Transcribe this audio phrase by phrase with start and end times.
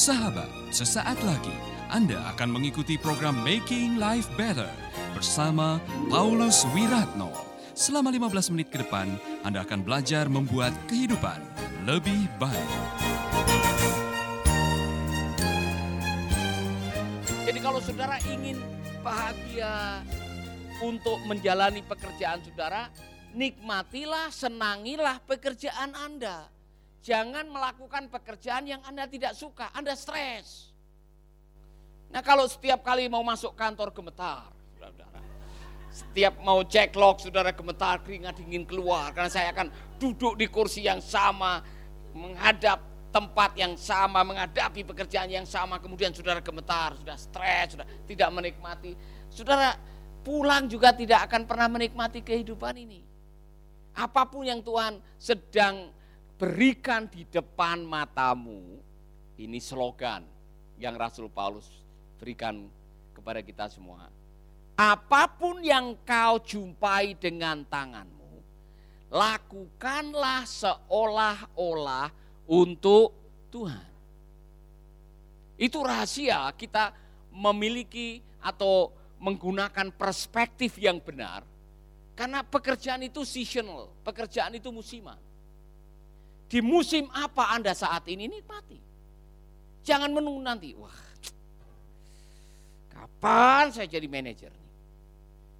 [0.00, 1.52] Sahabat, sesaat lagi
[1.92, 4.72] Anda akan mengikuti program Making Life Better
[5.12, 5.76] bersama
[6.08, 7.28] Paulus Wiratno.
[7.76, 9.12] Selama 15 menit ke depan,
[9.44, 11.36] Anda akan belajar membuat kehidupan
[11.84, 12.72] lebih baik.
[17.44, 18.56] Jadi kalau saudara ingin
[19.04, 20.00] bahagia
[20.80, 22.88] untuk menjalani pekerjaan saudara,
[23.36, 26.48] nikmatilah, senangilah pekerjaan Anda.
[27.00, 30.68] Jangan melakukan pekerjaan yang Anda tidak suka, Anda stres.
[32.12, 34.52] Nah kalau setiap kali mau masuk kantor gemetar.
[35.90, 39.10] Setiap mau cek log, saudara gemetar, keringat dingin keluar.
[39.10, 41.58] Karena saya akan duduk di kursi yang sama,
[42.14, 42.78] menghadap
[43.10, 45.82] tempat yang sama, menghadapi pekerjaan yang sama.
[45.82, 48.94] Kemudian saudara gemetar, sudah stres, sudah tidak menikmati.
[49.34, 49.74] Saudara
[50.22, 53.02] pulang juga tidak akan pernah menikmati kehidupan ini.
[53.98, 55.90] Apa pun yang Tuhan sedang
[56.40, 58.80] berikan di depan matamu.
[59.36, 60.24] Ini slogan
[60.80, 61.68] yang Rasul Paulus
[62.16, 62.64] berikan
[63.12, 64.08] kepada kita semua.
[64.80, 68.40] Apa pun yang kau jumpai dengan tanganmu,
[69.12, 72.08] lakukanlah seolah-olah
[72.48, 73.12] untuk
[73.52, 73.88] Tuhan.
[75.60, 76.96] Itu rahasia kita
[77.28, 78.88] memiliki atau
[79.20, 81.44] menggunakan perspektif yang benar.
[82.16, 85.20] Karena pekerjaan itu seasonal, pekerjaan itu musiman.
[86.50, 88.74] Di musim apa Anda saat ini nikmati.
[89.86, 90.98] Jangan menunggu nanti, wah
[92.90, 94.72] kapan saya jadi manajer nih?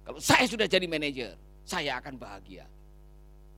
[0.05, 1.33] Kalau saya sudah jadi manajer,
[1.63, 2.67] saya akan bahagia.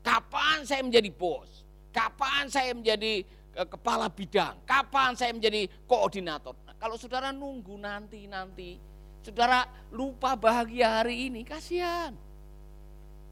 [0.05, 1.65] Kapan saya menjadi bos?
[1.89, 3.25] Kapan saya menjadi
[3.57, 4.61] eh, kepala bidang?
[4.63, 6.53] Kapan saya menjadi koordinator?
[6.69, 8.77] Nah, kalau saudara nunggu nanti-nanti,
[9.25, 12.13] saudara lupa bahagia hari ini, kasihan.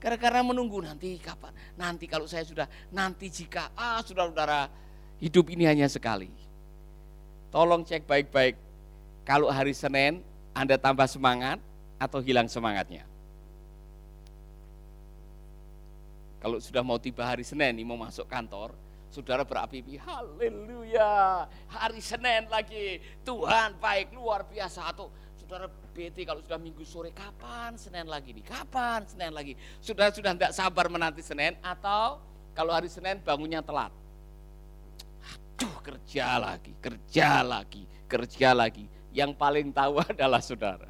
[0.01, 1.53] Gara-gara menunggu nanti kapan?
[1.77, 4.65] Nanti kalau saya sudah, nanti jika, ah saudara-saudara,
[5.21, 6.33] hidup ini hanya sekali.
[7.53, 8.57] Tolong cek baik-baik,
[9.21, 10.25] kalau hari Senin
[10.57, 11.61] Anda tambah semangat
[12.01, 13.05] atau hilang semangatnya.
[16.41, 18.73] Kalau sudah mau tiba hari Senin, ini mau masuk kantor,
[19.13, 24.89] saudara berapi-api, haleluya, hari Senin lagi, Tuhan baik, luar biasa.
[24.89, 25.13] Atau
[25.51, 29.59] saudara bete kalau sudah minggu sore, kapan Senin lagi nih, kapan Senin lagi.
[29.83, 32.23] Sudah sudah tidak sabar menanti Senin atau
[32.55, 33.91] kalau hari Senin bangunnya telat.
[35.59, 38.87] Aduh kerja lagi, kerja lagi, kerja lagi.
[39.11, 40.87] Yang paling tahu adalah saudara.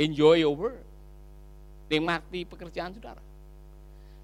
[0.00, 0.80] Enjoy your work.
[1.92, 3.20] Nikmati pekerjaan saudara.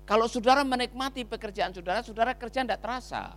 [0.09, 3.37] Kalau saudara menikmati pekerjaan saudara, saudara kerja tidak terasa.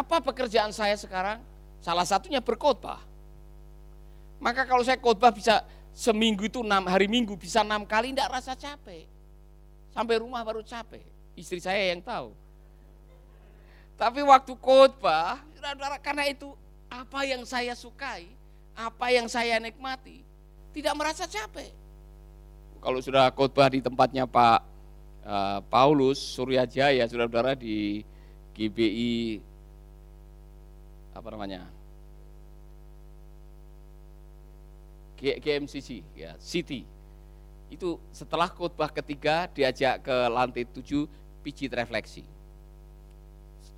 [0.00, 1.44] Apa pekerjaan saya sekarang?
[1.84, 3.04] Salah satunya berkhotbah.
[4.40, 5.60] Maka kalau saya khotbah bisa
[5.92, 9.04] seminggu itu enam hari minggu bisa enam kali tidak rasa capek.
[9.92, 11.04] Sampai rumah baru capek.
[11.36, 12.32] Istri saya yang tahu.
[14.00, 15.44] Tapi waktu khotbah,
[16.00, 16.56] karena itu
[16.88, 18.32] apa yang saya sukai,
[18.72, 20.24] apa yang saya nikmati,
[20.72, 21.68] tidak merasa capek.
[22.80, 24.64] Kalau sudah khotbah di tempatnya Pak
[25.28, 28.00] uh, Paulus Suryajaya, saudara-saudara di
[28.56, 29.49] GBI
[31.20, 31.68] apa namanya?
[35.20, 36.88] GMCC ya City.
[37.68, 41.04] Itu setelah khotbah ketiga diajak ke lantai tujuh
[41.44, 42.24] pijit refleksi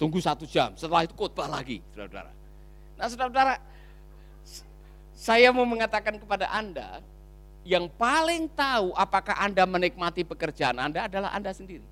[0.02, 2.32] tunggu satu jam setelah itu khotbah lagi saudara-saudara.
[2.98, 3.54] Nah saudara-saudara
[5.14, 6.98] saya mau mengatakan kepada anda
[7.62, 11.86] yang paling tahu apakah anda menikmati pekerjaan anda adalah anda sendiri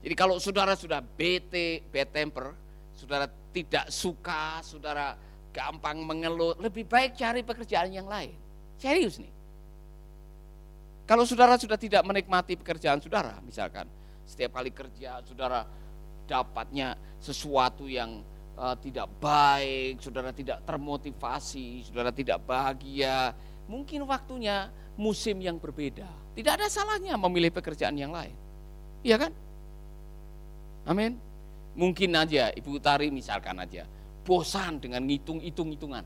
[0.00, 2.56] jadi kalau saudara sudah bete, bad temper,
[2.96, 5.12] saudara tidak suka, saudara
[5.52, 8.32] gampang mengeluh, lebih baik cari pekerjaan yang lain.
[8.80, 9.28] Serius nih.
[11.04, 13.84] Kalau saudara sudah tidak menikmati pekerjaan saudara, misalkan
[14.24, 15.66] setiap kali kerja saudara
[16.30, 18.22] dapatnya sesuatu yang
[18.54, 23.34] uh, tidak baik, saudara tidak termotivasi, saudara tidak bahagia,
[23.66, 26.06] mungkin waktunya musim yang berbeda.
[26.38, 28.38] Tidak ada salahnya memilih pekerjaan yang lain.
[29.02, 29.34] Iya kan?
[30.90, 31.22] Amin.
[31.78, 33.86] Mungkin aja Ibu Tari misalkan aja
[34.26, 36.04] bosan dengan ngitung-hitung-hitungan.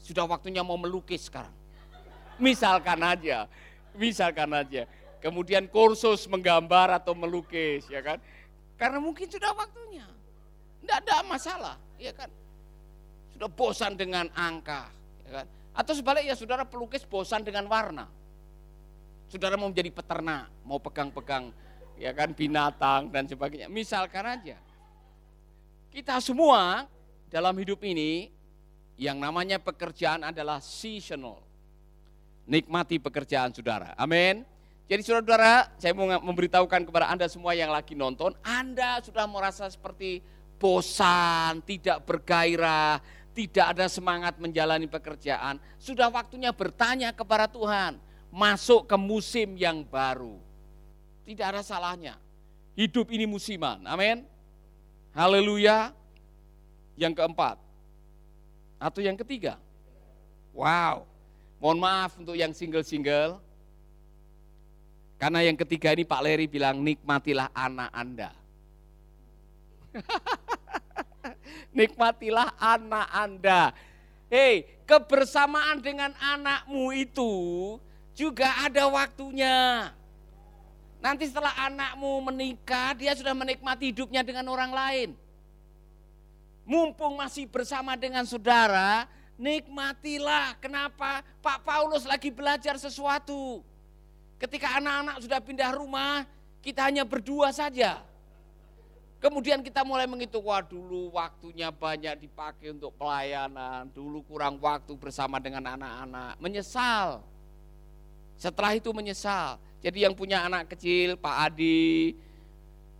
[0.00, 1.52] Sudah waktunya mau melukis sekarang.
[2.36, 3.46] Misalkan aja,
[3.94, 4.84] misalkan aja.
[5.22, 8.20] Kemudian kursus menggambar atau melukis, ya kan?
[8.76, 10.04] Karena mungkin sudah waktunya.
[10.84, 12.28] Tidak ada masalah, ya kan?
[13.32, 14.92] Sudah bosan dengan angka,
[15.24, 15.46] ya kan?
[15.72, 18.04] Atau sebaliknya saudara pelukis bosan dengan warna.
[19.32, 21.48] Saudara mau menjadi peternak, mau pegang-pegang
[21.98, 23.70] ya kan binatang dan sebagainya.
[23.70, 24.58] Misalkan aja.
[25.94, 26.90] Kita semua
[27.30, 28.34] dalam hidup ini
[28.98, 31.42] yang namanya pekerjaan adalah seasonal.
[32.44, 33.94] Nikmati pekerjaan saudara.
[33.96, 34.44] Amin.
[34.84, 40.20] Jadi saudara-saudara, saya mau memberitahukan kepada Anda semua yang lagi nonton, Anda sudah merasa seperti
[40.60, 43.00] bosan, tidak bergairah,
[43.32, 45.56] tidak ada semangat menjalani pekerjaan.
[45.80, 47.96] Sudah waktunya bertanya kepada Tuhan,
[48.28, 50.36] masuk ke musim yang baru.
[51.24, 52.20] Tidak ada salahnya.
[52.76, 54.28] Hidup ini musiman, amin.
[55.16, 55.96] Haleluya.
[56.94, 57.58] Yang keempat,
[58.78, 59.58] atau yang ketiga.
[60.54, 61.10] Wow,
[61.58, 63.42] mohon maaf untuk yang single-single,
[65.18, 68.30] karena yang ketiga ini Pak Leri bilang nikmatilah anak Anda.
[71.78, 73.60] nikmatilah anak Anda.
[74.28, 77.32] Hei, kebersamaan dengan anakmu itu
[78.12, 79.90] juga ada waktunya.
[81.04, 85.08] Nanti setelah anakmu menikah, dia sudah menikmati hidupnya dengan orang lain.
[86.64, 89.04] Mumpung masih bersama dengan saudara,
[89.36, 90.56] nikmatilah.
[90.64, 91.20] Kenapa?
[91.44, 93.60] Pak Paulus lagi belajar sesuatu.
[94.40, 96.24] Ketika anak-anak sudah pindah rumah,
[96.64, 98.00] kita hanya berdua saja.
[99.20, 105.36] Kemudian kita mulai menghitung, wah dulu waktunya banyak dipakai untuk pelayanan, dulu kurang waktu bersama
[105.36, 106.40] dengan anak-anak.
[106.40, 107.33] Menyesal.
[108.36, 109.56] Setelah itu menyesal.
[109.84, 112.16] Jadi yang punya anak kecil, Pak Adi,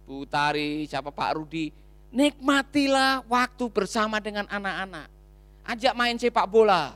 [0.04, 1.72] Bu Tari, siapa Pak Rudi,
[2.12, 5.08] nikmatilah waktu bersama dengan anak-anak.
[5.64, 6.92] Ajak main sepak bola.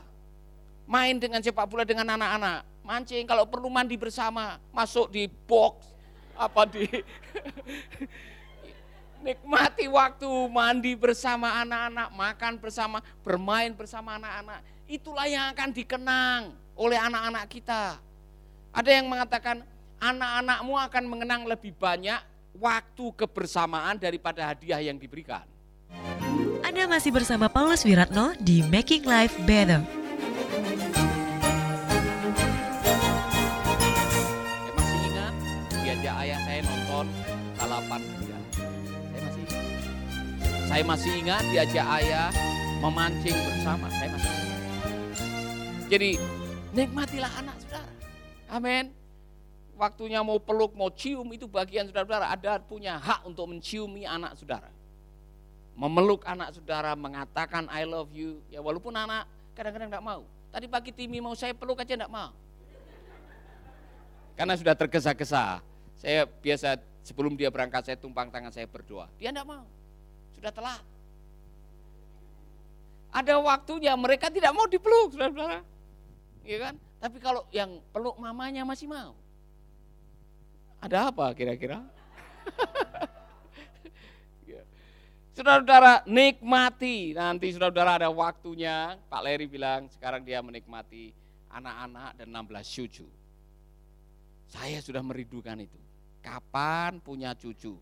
[0.85, 5.93] Main dengan sepak bola dengan anak-anak mancing, kalau perlu mandi bersama, masuk di box,
[6.33, 6.89] apa di
[9.25, 14.65] nikmati waktu mandi bersama anak-anak, makan bersama, bermain bersama anak-anak.
[14.89, 16.41] Itulah yang akan dikenang
[16.73, 18.01] oleh anak-anak kita.
[18.69, 19.65] Ada yang mengatakan
[19.97, 22.21] anak-anakmu akan mengenang lebih banyak
[22.53, 25.45] waktu kebersamaan daripada hadiah yang diberikan.
[26.61, 29.81] Anda masih bersama Paulus Wiratno di Making Life Better.
[40.69, 42.29] Saya masih ingat diajak ayah
[42.79, 43.89] memancing bersama.
[43.89, 44.61] Saya masih ingat.
[45.89, 46.11] Jadi
[46.71, 47.98] nikmatilah anak saudara.
[48.49, 48.89] Amin.
[49.79, 52.33] Waktunya mau peluk, mau cium itu bagian saudara-saudara.
[52.35, 54.67] Ada punya hak untuk menciumi anak saudara.
[55.79, 58.43] Memeluk anak saudara, mengatakan I love you.
[58.51, 59.23] Ya walaupun anak
[59.55, 60.21] kadang-kadang tidak mau.
[60.49, 62.35] Tadi pagi Timi mau saya peluk aja tidak mau.
[64.35, 65.63] Karena sudah tergesa-gesa.
[65.95, 69.07] Saya biasa sebelum dia berangkat saya tumpang tangan saya berdoa.
[69.15, 69.63] Dia tidak mau
[70.39, 70.83] sudah telat.
[73.11, 75.59] Ada waktunya mereka tidak mau dipeluk, saudara-saudara.
[76.47, 76.75] Iya kan?
[76.99, 79.15] Tapi kalau yang peluk mamanya masih mau.
[80.83, 81.79] Ada apa kira-kira?
[84.43, 84.67] Iya.
[85.35, 91.15] Saudara-saudara nikmati, nanti saudara-saudara ada waktunya, Pak Leri bilang sekarang dia menikmati
[91.47, 93.07] anak-anak dan 16 cucu.
[94.51, 95.79] Saya sudah merindukan itu.
[96.19, 97.79] Kapan punya cucu?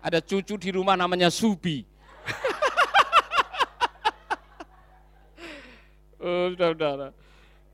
[0.00, 1.84] Ada cucu di rumah namanya Subi.
[6.24, 7.12] oh, saudara,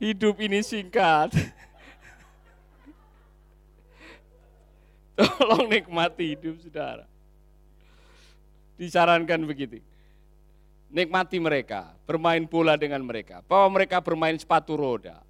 [0.03, 1.31] hidup ini singkat.
[5.39, 7.07] Tolong nikmati hidup saudara.
[8.75, 9.79] Disarankan begitu.
[10.93, 13.47] Nikmati mereka, bermain bola dengan mereka.
[13.47, 15.23] Bahwa mereka bermain sepatu roda.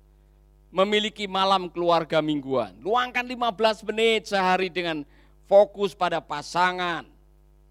[0.73, 2.73] Memiliki malam keluarga mingguan.
[2.81, 5.05] Luangkan 15 menit sehari dengan
[5.45, 7.05] fokus pada pasangan,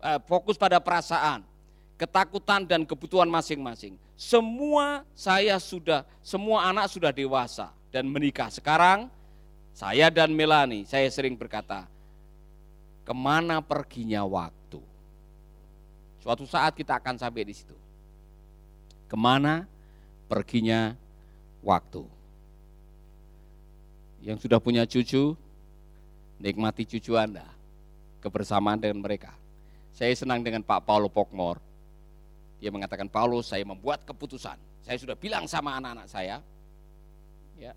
[0.05, 1.41] eh, fokus pada perasaan,
[2.01, 3.93] ketakutan dan kebutuhan masing-masing.
[4.17, 8.49] Semua saya sudah, semua anak sudah dewasa dan menikah.
[8.49, 9.05] Sekarang
[9.77, 11.85] saya dan Melani, saya sering berkata,
[13.05, 14.81] ke mana perginya waktu?
[16.25, 17.77] Suatu saat kita akan sampai di situ.
[19.05, 19.69] Ke mana
[20.25, 20.97] perginya
[21.61, 22.01] waktu?
[24.25, 25.37] Yang sudah punya cucu,
[26.41, 27.45] nikmati cucu Anda
[28.21, 29.33] kebersamaan dengan mereka.
[29.93, 31.70] Saya senang dengan Pak Paulo Pokmor.
[32.61, 34.55] Dia mengatakan, Paulus saya membuat keputusan.
[34.85, 36.45] Saya sudah bilang sama anak-anak saya.
[37.57, 37.73] Ya.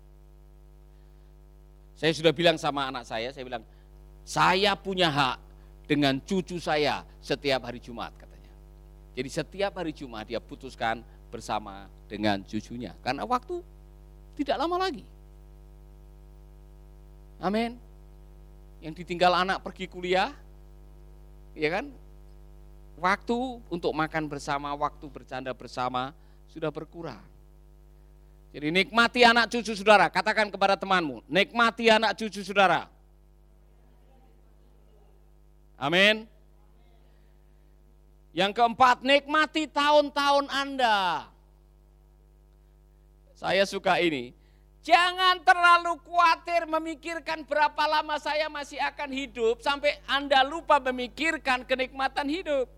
[1.97, 3.65] Saya sudah bilang sama anak saya, saya bilang,
[4.21, 5.37] saya punya hak
[5.89, 8.53] dengan cucu saya setiap hari Jumat katanya.
[9.17, 11.01] Jadi setiap hari Jumat dia putuskan
[11.33, 12.93] bersama dengan cucunya.
[13.01, 13.61] Karena waktu
[14.37, 15.05] tidak lama lagi.
[17.41, 17.85] Amin
[18.85, 20.29] yang ditinggal anak pergi kuliah,
[21.57, 21.89] ya kan?
[22.95, 23.37] Waktu
[23.67, 26.15] untuk makan bersama, waktu bercanda bersama
[26.47, 27.19] sudah berkurang.
[28.55, 32.87] Jadi nikmati anak cucu saudara, katakan kepada temanmu, nikmati anak cucu saudara.
[35.75, 36.23] Amin.
[38.31, 41.27] Yang keempat, nikmati tahun-tahun Anda.
[43.35, 44.31] Saya suka ini.
[44.85, 52.31] Jangan terlalu khawatir memikirkan berapa lama saya masih akan hidup sampai Anda lupa memikirkan kenikmatan
[52.31, 52.71] hidup.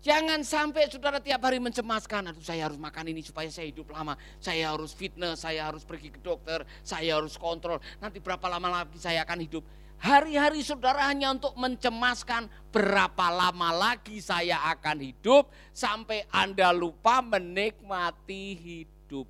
[0.00, 4.16] Jangan sampai saudara tiap hari mencemaskan, aduh saya harus makan ini supaya saya hidup lama,
[4.40, 8.96] saya harus fitness, saya harus pergi ke dokter, saya harus kontrol, nanti berapa lama lagi
[8.96, 9.60] saya akan hidup.
[10.00, 18.56] Hari-hari saudara hanya untuk mencemaskan berapa lama lagi saya akan hidup sampai Anda lupa menikmati
[18.56, 19.28] hidup.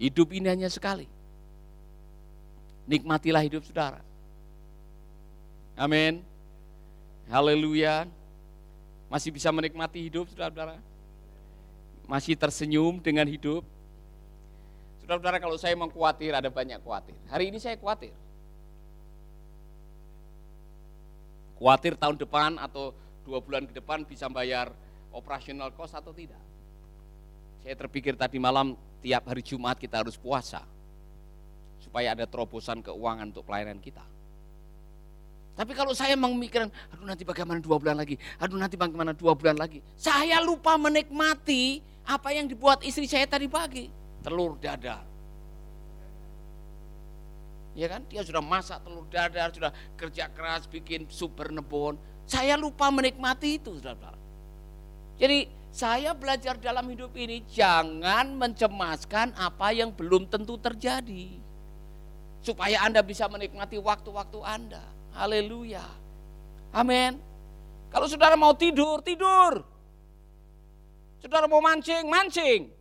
[0.00, 1.04] Hidup ini hanya sekali.
[2.88, 4.00] Nikmatilah hidup saudara.
[5.76, 6.24] Amin.
[7.28, 8.08] Haleluya.
[9.12, 10.80] Masih bisa menikmati hidup saudara-saudara?
[12.08, 13.60] Masih tersenyum dengan hidup?
[15.04, 17.12] Saudara-saudara kalau saya mau khawatir ada banyak khawatir.
[17.28, 18.16] Hari ini saya khawatir.
[21.60, 22.96] Khawatir tahun depan atau
[23.28, 24.72] dua bulan ke depan bisa bayar
[25.12, 26.40] operasional cost atau tidak.
[27.60, 30.64] Saya terpikir tadi malam tiap hari Jumat kita harus puasa.
[31.84, 34.21] Supaya ada terobosan keuangan untuk pelayanan kita.
[35.52, 39.60] Tapi kalau saya memikirkan, aduh nanti bagaimana dua bulan lagi, aduh nanti bagaimana dua bulan
[39.60, 39.84] lagi.
[40.00, 43.92] Saya lupa menikmati apa yang dibuat istri saya tadi pagi.
[44.24, 45.12] Telur dadar
[47.72, 48.04] ya kan?
[48.08, 51.96] Dia sudah masak telur dadar, sudah kerja keras bikin sup bernebon.
[52.28, 54.14] Saya lupa menikmati itu, saudara.
[55.20, 61.40] Jadi saya belajar dalam hidup ini jangan mencemaskan apa yang belum tentu terjadi.
[62.42, 64.82] Supaya Anda bisa menikmati waktu-waktu Anda.
[65.12, 65.84] Haleluya.
[66.72, 67.20] Amin.
[67.92, 69.60] Kalau saudara mau tidur, tidur.
[71.20, 72.72] Saudara mau mancing, mancing.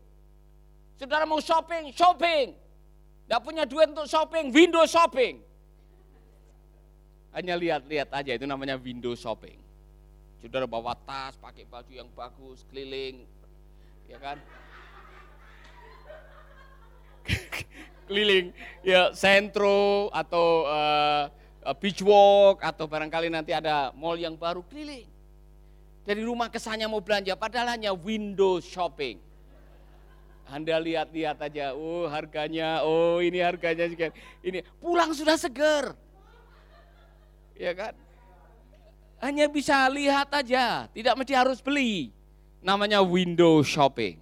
[0.95, 2.55] Saudara mau shopping, shopping.
[3.27, 5.43] Tidak punya duit untuk shopping, window shopping.
[7.35, 9.59] Hanya lihat-lihat aja itu namanya window shopping.
[10.39, 13.23] Saudara bawa tas, pakai baju yang bagus, keliling,
[14.09, 14.41] ya kan?
[18.09, 21.29] keliling ya sentro atau uh,
[21.77, 25.05] beach walk atau barangkali nanti ada mall yang baru keliling.
[26.01, 29.21] Dari rumah kesannya mau belanja padahal hanya window shopping.
[30.49, 34.11] Anda lihat-lihat aja, oh harganya, oh ini harganya sekian.
[34.43, 35.95] Ini pulang sudah seger.
[37.55, 37.93] Ya kan?
[39.21, 42.09] Hanya bisa lihat aja, tidak mesti harus beli.
[42.59, 44.17] Namanya window shopping.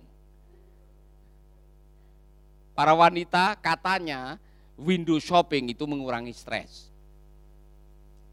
[2.76, 4.38] Para wanita katanya
[4.76, 6.89] window shopping itu mengurangi stres.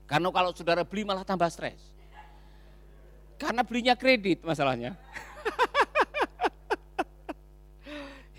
[0.06, 1.82] Karena kalau saudara beli malah tambah stres.
[3.36, 4.94] Karena belinya kredit masalahnya.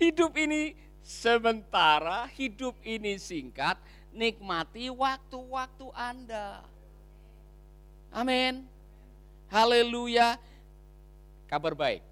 [0.02, 3.80] Hidup ini sementara, hidup ini singkat,
[4.14, 6.62] nikmati waktu-waktu Anda.
[8.12, 8.68] Amin.
[9.48, 10.36] Haleluya.
[11.48, 12.04] Kabar baik.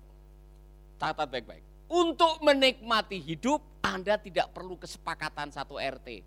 [0.97, 1.63] Catat baik-baik.
[1.87, 6.25] Untuk menikmati hidup, Anda tidak perlu kesepakatan satu RT.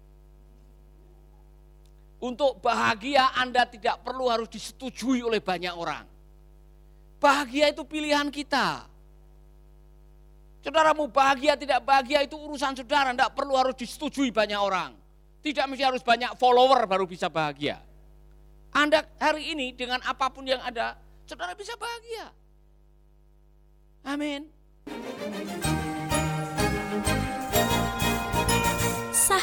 [2.19, 6.03] Untuk bahagia Anda tidak perlu harus disetujui oleh banyak orang.
[7.19, 8.87] Bahagia itu pilihan kita.
[10.59, 14.91] Saudara mau bahagia tidak bahagia itu urusan saudara, tidak perlu harus disetujui banyak orang.
[15.39, 17.79] Tidak mesti harus banyak follower baru bisa bahagia.
[18.75, 22.35] Anda hari ini dengan apa pun yang ada, saudara bisa bahagia.
[24.03, 24.51] Amin.